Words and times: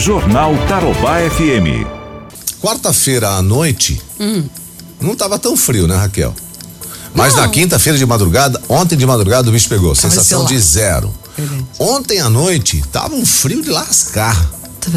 Jornal 0.00 0.54
Tarobá 0.66 1.18
FM. 1.30 1.84
Quarta-feira 2.58 3.28
à 3.36 3.42
noite, 3.42 4.00
Hum. 4.18 4.44
não 4.98 5.14
tava 5.14 5.38
tão 5.38 5.54
frio, 5.54 5.86
né, 5.86 5.94
Raquel? 5.94 6.34
Mas 7.14 7.34
Não. 7.34 7.42
na 7.42 7.48
quinta-feira 7.50 7.98
de 7.98 8.06
madrugada, 8.06 8.58
ontem 8.66 8.96
de 8.96 9.04
madrugada 9.04 9.50
o 9.50 9.52
bicho 9.52 9.68
pegou, 9.68 9.94
sensação 9.94 10.46
de 10.46 10.58
zero. 10.58 11.12
Ontem 11.78 12.18
à 12.18 12.30
noite, 12.30 12.82
tava 12.90 13.14
um 13.14 13.26
frio 13.26 13.60
de 13.62 13.68
lascar. 13.68 14.34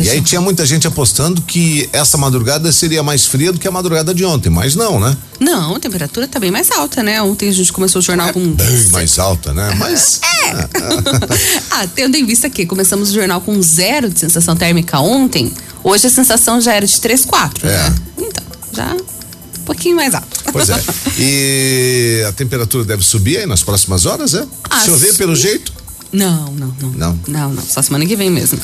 E 0.01 0.09
aí 0.09 0.21
tinha 0.21 0.39
muita 0.39 0.65
gente 0.65 0.87
apostando 0.87 1.41
que 1.41 1.89
essa 1.91 2.17
madrugada 2.17 2.71
seria 2.71 3.03
mais 3.03 3.25
fria 3.25 3.51
do 3.51 3.59
que 3.59 3.67
a 3.67 3.71
madrugada 3.71 4.13
de 4.13 4.23
ontem, 4.23 4.49
mas 4.49 4.75
não, 4.75 4.99
né? 4.99 5.15
Não, 5.39 5.75
a 5.75 5.79
temperatura 5.79 6.27
tá 6.27 6.39
bem 6.39 6.51
mais 6.51 6.71
alta, 6.71 7.03
né? 7.03 7.21
Ontem 7.21 7.49
a 7.49 7.51
gente 7.51 7.71
começou 7.73 7.99
o 7.99 8.03
jornal 8.03 8.31
com. 8.31 8.39
Bem 8.53 8.87
mais 8.91 9.19
alta, 9.19 9.53
né? 9.53 9.73
Mas 9.77 10.21
ah, 11.71 11.87
tendo 11.93 12.15
em 12.15 12.25
vista 12.25 12.49
que 12.49 12.65
começamos 12.65 13.09
o 13.09 13.13
jornal 13.13 13.41
com 13.41 13.61
zero 13.61 14.09
de 14.09 14.19
sensação 14.19 14.55
térmica 14.55 14.99
ontem, 14.99 15.51
hoje 15.83 16.07
a 16.07 16.09
sensação 16.09 16.61
já 16.61 16.73
era 16.73 16.85
de 16.85 16.99
3, 16.99 17.25
4, 17.25 17.67
É. 17.67 17.71
né? 17.89 17.95
Então, 18.19 18.43
já 18.73 18.93
um 18.93 19.63
pouquinho 19.65 19.95
mais 19.95 20.13
alto. 20.13 20.27
Pois 20.51 20.69
é. 20.69 20.81
E 21.17 22.23
a 22.27 22.31
temperatura 22.31 22.83
deve 22.85 23.03
subir 23.03 23.37
aí 23.37 23.45
nas 23.45 23.63
próximas 23.63 24.05
horas, 24.05 24.33
é? 24.33 24.45
Ah, 24.69 24.79
Chover 24.81 25.13
pelo 25.15 25.35
jeito? 25.35 25.71
Não, 26.11 26.51
não, 26.51 26.75
não. 26.79 26.89
Não? 26.91 27.19
Não, 27.27 27.53
não. 27.53 27.63
Só 27.63 27.81
semana 27.81 28.05
que 28.05 28.15
vem 28.15 28.29
mesmo. 28.29 28.59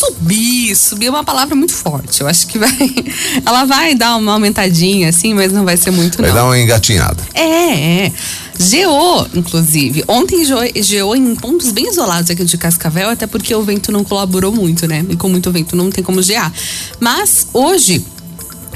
Subir, 0.00 0.74
subir 0.74 1.06
é 1.06 1.10
uma 1.10 1.22
palavra 1.22 1.54
muito 1.54 1.74
forte. 1.74 2.22
Eu 2.22 2.26
acho 2.26 2.46
que 2.46 2.58
vai. 2.58 2.70
Ela 3.44 3.64
vai 3.66 3.94
dar 3.94 4.16
uma 4.16 4.32
aumentadinha, 4.32 5.10
assim, 5.10 5.34
mas 5.34 5.52
não 5.52 5.64
vai 5.64 5.76
ser 5.76 5.90
muito, 5.90 6.16
Vai 6.18 6.28
não. 6.28 6.36
dar 6.36 6.44
uma 6.46 6.58
engatinhada. 6.58 7.22
É, 7.34 8.06
é. 8.06 8.12
Geou, 8.58 9.26
inclusive. 9.34 10.02
Ontem 10.08 10.44
geou, 10.44 10.62
geou 10.76 11.14
em 11.16 11.34
pontos 11.34 11.70
bem 11.70 11.88
isolados 11.88 12.30
aqui 12.30 12.44
de 12.44 12.56
Cascavel, 12.56 13.10
até 13.10 13.26
porque 13.26 13.54
o 13.54 13.62
vento 13.62 13.92
não 13.92 14.02
colaborou 14.02 14.50
muito, 14.50 14.86
né? 14.86 15.04
E 15.08 15.16
com 15.16 15.28
muito 15.28 15.50
vento 15.52 15.76
não 15.76 15.90
tem 15.90 16.02
como 16.02 16.22
gear. 16.22 16.50
Mas 16.98 17.46
hoje. 17.52 18.02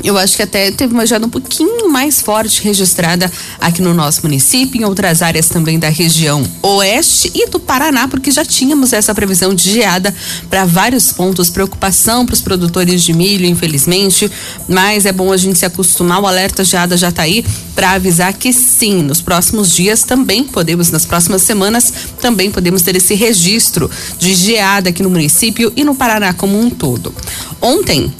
Eu 0.05 0.19
acho 0.19 0.37
que 0.37 0.43
até 0.43 0.71
teve 0.71 0.93
uma 0.93 1.07
geada 1.07 1.25
um 1.25 1.31
pouquinho 1.31 1.89
mais 1.89 2.21
forte 2.21 2.63
registrada 2.63 3.33
aqui 3.59 3.81
no 3.81 3.95
nosso 3.95 4.21
município, 4.23 4.79
em 4.79 4.85
outras 4.85 5.23
áreas 5.23 5.49
também 5.49 5.79
da 5.79 5.89
região 5.89 6.45
oeste 6.61 7.33
e 7.35 7.49
do 7.49 7.59
Paraná, 7.59 8.07
porque 8.07 8.31
já 8.31 8.45
tínhamos 8.45 8.93
essa 8.93 9.15
previsão 9.15 9.55
de 9.55 9.73
geada 9.73 10.15
para 10.51 10.67
vários 10.67 11.11
pontos. 11.11 11.49
Preocupação 11.49 12.27
para 12.27 12.35
os 12.35 12.43
produtores 12.43 13.03
de 13.03 13.15
milho, 13.15 13.47
infelizmente, 13.47 14.31
mas 14.69 15.07
é 15.07 15.13
bom 15.13 15.33
a 15.33 15.39
gente 15.39 15.59
se 15.59 15.65
acostumar. 15.65 16.21
O 16.21 16.27
alerta 16.27 16.63
geada 16.63 16.99
já 16.99 17.09
está 17.09 17.23
aí 17.23 17.43
para 17.75 17.93
avisar 17.93 18.35
que 18.35 18.53
sim, 18.53 19.03
nos 19.03 19.23
próximos 19.23 19.71
dias 19.71 20.03
também 20.03 20.45
podemos, 20.45 20.91
nas 20.91 21.07
próximas 21.07 21.41
semanas, 21.41 21.93
também 22.21 22.51
podemos 22.51 22.83
ter 22.83 22.95
esse 22.95 23.15
registro 23.15 23.91
de 24.19 24.35
geada 24.35 24.91
aqui 24.91 25.03
no 25.03 25.09
município 25.09 25.73
e 25.75 25.83
no 25.83 25.95
Paraná 25.95 26.35
como 26.35 26.61
um 26.61 26.69
todo. 26.69 27.15
Ontem, 27.59 28.13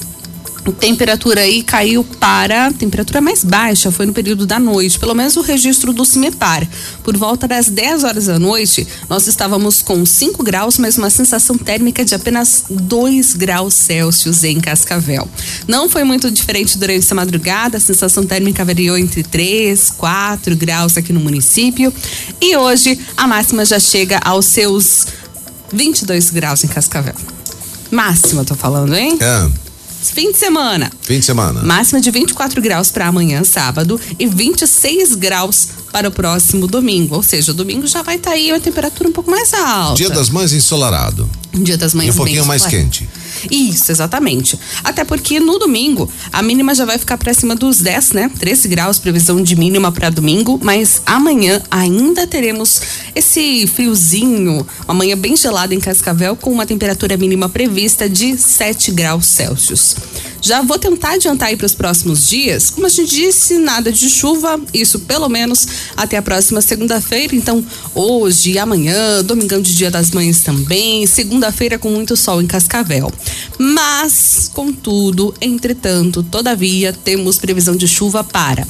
temperatura 0.71 1.41
aí 1.41 1.63
caiu 1.63 2.03
para 2.03 2.71
temperatura 2.73 3.21
mais 3.21 3.43
baixa, 3.43 3.91
foi 3.91 4.05
no 4.05 4.13
período 4.13 4.45
da 4.45 4.59
noite, 4.59 4.99
pelo 4.99 5.13
menos 5.13 5.35
o 5.35 5.41
registro 5.41 5.93
do 5.93 6.05
CIMEPAR. 6.05 6.67
Por 7.03 7.15
volta 7.17 7.47
das 7.47 7.69
10 7.69 8.03
horas 8.03 8.25
da 8.25 8.39
noite, 8.39 8.87
nós 9.09 9.27
estávamos 9.27 9.81
com 9.81 10.05
5 10.05 10.43
graus, 10.43 10.77
mas 10.77 10.97
uma 10.97 11.09
sensação 11.09 11.57
térmica 11.57 12.03
de 12.03 12.15
apenas 12.15 12.65
2 12.69 13.35
graus 13.35 13.73
Celsius 13.73 14.43
em 14.43 14.59
Cascavel. 14.59 15.27
Não 15.67 15.87
foi 15.89 16.03
muito 16.03 16.31
diferente 16.31 16.77
durante 16.77 16.99
essa 16.99 17.15
madrugada, 17.15 17.77
a 17.77 17.81
sensação 17.81 18.25
térmica 18.25 18.65
variou 18.65 18.97
entre 18.97 19.23
3, 19.23 19.91
4 19.91 20.55
graus 20.55 20.97
aqui 20.97 21.13
no 21.13 21.19
município. 21.19 21.93
E 22.41 22.55
hoje 22.57 22.99
a 23.15 23.27
máxima 23.27 23.65
já 23.65 23.79
chega 23.79 24.19
aos 24.23 24.45
seus 24.45 25.05
22 25.71 26.29
graus 26.31 26.63
em 26.63 26.67
Cascavel. 26.67 27.15
Máxima, 27.91 28.43
tô 28.43 28.55
falando, 28.55 28.95
hein? 28.95 29.17
É, 29.21 29.49
Fim 30.11 30.31
de 30.31 30.37
semana. 30.37 30.91
fim 31.01 31.19
de 31.19 31.25
semana. 31.25 31.61
Máxima 31.63 31.99
de 32.01 32.11
24 32.11 32.61
graus 32.61 32.91
para 32.91 33.07
amanhã, 33.07 33.43
sábado, 33.43 33.99
e 34.19 34.25
26 34.27 35.15
graus 35.15 35.67
para 35.91 36.07
o 36.09 36.11
próximo 36.11 36.67
domingo. 36.67 37.15
Ou 37.15 37.23
seja, 37.23 37.51
o 37.51 37.55
domingo 37.55 37.87
já 37.87 38.01
vai 38.01 38.15
estar 38.15 38.31
aí 38.31 38.51
uma 38.51 38.59
temperatura 38.59 39.09
um 39.09 39.13
pouco 39.13 39.29
mais 39.31 39.53
alta. 39.53 39.95
Dia 39.95 40.09
das 40.09 40.29
Mães 40.29 40.51
ensolarado. 40.53 41.29
Dia 41.53 41.77
das 41.77 41.93
Mães 41.93 42.07
E 42.07 42.11
um 42.11 42.15
pouquinho 42.15 42.45
mais 42.45 42.65
quente. 42.65 43.04
Isso, 43.49 43.91
exatamente. 43.91 44.59
Até 44.83 45.03
porque 45.03 45.39
no 45.39 45.57
domingo 45.59 46.09
a 46.31 46.41
mínima 46.41 46.73
já 46.75 46.85
vai 46.85 46.97
ficar 46.97 47.17
para 47.17 47.33
cima 47.33 47.55
dos 47.55 47.79
10, 47.79 48.11
né? 48.11 48.31
13 48.39 48.67
graus, 48.67 48.99
previsão 48.99 49.41
de 49.41 49.55
mínima 49.55 49.91
para 49.91 50.09
domingo, 50.09 50.59
mas 50.63 51.01
amanhã 51.05 51.61
ainda 51.69 52.27
teremos 52.27 52.81
esse 53.13 53.67
friozinho, 53.67 54.65
uma 54.85 54.93
manhã 54.93 55.17
bem 55.17 55.35
gelada 55.35 55.73
em 55.73 55.79
Cascavel, 55.79 56.35
com 56.35 56.51
uma 56.51 56.65
temperatura 56.65 57.17
mínima 57.17 57.49
prevista 57.49 58.09
de 58.09 58.37
7 58.37 58.91
graus 58.91 59.25
Celsius. 59.25 59.95
Já 60.45 60.61
vou 60.61 60.77
tentar 60.77 61.13
adiantar 61.13 61.47
aí 61.47 61.57
para 61.57 61.65
os 61.65 61.73
próximos 61.73 62.27
dias. 62.27 62.69
Como 62.69 62.85
a 62.85 62.89
gente 62.89 63.09
disse, 63.09 63.57
nada 63.57 63.91
de 63.91 64.07
chuva, 64.07 64.61
isso 64.71 64.99
pelo 64.99 65.27
menos 65.27 65.67
até 65.97 66.17
a 66.17 66.21
próxima 66.21 66.61
segunda-feira. 66.61 67.35
Então, 67.35 67.65
hoje 67.95 68.59
amanhã, 68.59 69.23
domingão 69.23 69.59
de 69.59 69.75
Dia 69.75 69.89
das 69.89 70.11
Mães 70.11 70.43
também, 70.43 71.07
segunda-feira 71.07 71.79
com 71.79 71.89
muito 71.89 72.15
sol 72.15 72.43
em 72.43 72.45
Cascavel. 72.45 73.11
Mas, 73.57 74.47
contudo, 74.53 75.33
entretanto, 75.41 76.21
todavia, 76.21 76.93
temos 76.93 77.39
previsão 77.39 77.75
de 77.75 77.87
chuva 77.87 78.23
para 78.23 78.67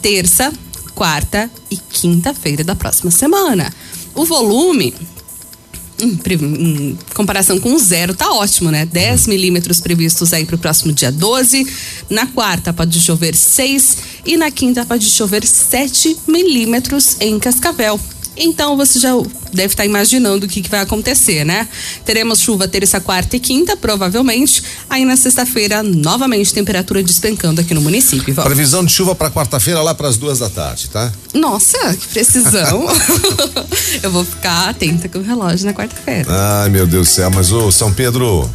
terça, 0.00 0.52
quarta 0.92 1.48
e 1.70 1.76
quinta-feira 1.76 2.64
da 2.64 2.74
próxima 2.74 3.12
semana. 3.12 3.72
O 4.12 4.24
volume 4.24 4.92
em, 6.02 6.16
pre- 6.16 6.34
em 6.34 6.98
comparação 7.14 7.58
com 7.60 7.74
o 7.74 7.78
zero, 7.78 8.14
tá 8.14 8.30
ótimo, 8.32 8.70
né? 8.70 8.84
10 8.84 9.26
milímetros 9.28 9.80
previstos 9.80 10.32
aí 10.32 10.44
pro 10.44 10.58
próximo 10.58 10.92
dia 10.92 11.10
12. 11.12 11.66
Na 12.10 12.26
quarta 12.26 12.72
pode 12.72 13.00
chover 13.00 13.34
6 13.34 13.96
e 14.26 14.36
na 14.36 14.50
quinta 14.50 14.84
pode 14.84 15.08
chover 15.08 15.46
7 15.46 16.16
milímetros 16.26 17.16
em 17.20 17.38
Cascavel. 17.38 17.98
Então 18.36 18.76
você 18.76 18.98
já 18.98 19.10
deve 19.52 19.74
estar 19.74 19.84
imaginando 19.84 20.46
o 20.46 20.48
que, 20.48 20.62
que 20.62 20.70
vai 20.70 20.80
acontecer, 20.80 21.44
né? 21.44 21.68
Teremos 22.04 22.40
chuva 22.40 22.66
terça, 22.66 23.00
quarta 23.00 23.36
e 23.36 23.40
quinta, 23.40 23.76
provavelmente. 23.76 24.62
Aí 24.88 25.04
na 25.04 25.16
sexta-feira, 25.16 25.82
novamente, 25.82 26.52
temperatura 26.52 27.02
despencando 27.02 27.60
aqui 27.60 27.74
no 27.74 27.80
município. 27.80 28.32
Val. 28.34 28.46
Previsão 28.46 28.84
de 28.84 28.92
chuva 28.92 29.14
para 29.14 29.30
quarta-feira 29.30 29.82
lá 29.82 29.94
para 29.94 30.08
as 30.08 30.16
duas 30.16 30.38
da 30.38 30.48
tarde, 30.48 30.88
tá? 30.88 31.12
Nossa, 31.34 31.94
que 31.94 32.08
precisão! 32.08 32.86
Eu 34.02 34.10
vou 34.10 34.24
ficar 34.24 34.70
atenta 34.70 35.08
com 35.08 35.18
o 35.18 35.22
relógio 35.22 35.66
na 35.66 35.74
quarta-feira. 35.74 36.26
Ai, 36.28 36.70
meu 36.70 36.86
Deus 36.86 37.08
do 37.08 37.12
céu, 37.12 37.30
mas 37.30 37.52
o 37.52 37.70
São 37.70 37.92
Pedro, 37.92 38.50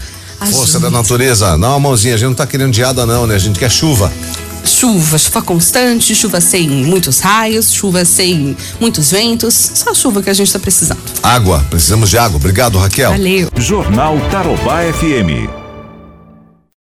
força 0.51 0.79
da 0.79 0.89
natureza, 0.89 1.57
dá 1.57 1.69
uma 1.69 1.79
mãozinha, 1.79 2.15
a 2.15 2.17
gente 2.17 2.29
não 2.29 2.35
tá 2.35 2.47
querendo 2.47 2.73
geada 2.73 3.05
não, 3.05 3.27
né? 3.27 3.35
A 3.35 3.39
gente 3.39 3.59
quer 3.59 3.69
chuva. 3.69 4.11
Chuva, 4.67 5.17
chuva 5.17 5.41
constante, 5.41 6.13
chuva 6.13 6.41
sem 6.41 6.67
muitos 6.69 7.19
raios, 7.19 7.71
chuva 7.71 8.03
sem 8.03 8.55
muitos 8.79 9.11
ventos, 9.11 9.71
só 9.73 9.91
a 9.91 9.93
chuva 9.93 10.21
que 10.21 10.29
a 10.29 10.33
gente 10.33 10.51
tá 10.51 10.59
precisando. 10.59 10.99
Água, 11.23 11.65
precisamos 11.69 12.09
de 12.09 12.17
água. 12.17 12.37
Obrigado, 12.37 12.77
Raquel. 12.77 13.11
Valeu. 13.11 13.49
Jornal 13.57 14.17
Tarobá 14.29 14.83
FM. 14.83 15.66